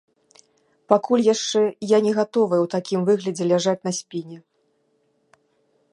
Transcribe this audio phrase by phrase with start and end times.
[0.93, 4.37] Пакуль яшчэ я не гатовая ў такім выглядзе ляжаць на спіне.